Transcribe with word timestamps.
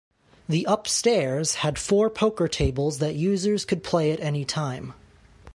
The 0.49 0.65
Upstairs 0.67 1.57
had 1.61 1.77
four 1.77 2.09
poker 2.09 2.47
tables 2.47 2.97
that 2.97 3.13
users 3.13 3.65
could 3.65 3.83
play 3.83 4.11
at 4.11 4.19
any 4.19 4.43
time. 4.43 4.93